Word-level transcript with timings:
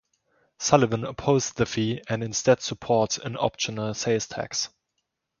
Sullivan 0.57 1.03
opposed 1.05 1.57
the 1.57 1.67
fee 1.67 2.01
and 2.09 2.23
instead 2.23 2.59
support 2.59 3.19
an 3.19 3.37
optional 3.37 3.93
sales 3.93 4.25
tax. 4.25 4.69